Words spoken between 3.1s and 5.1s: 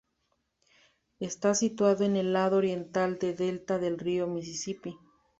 del delta del río Misisipi.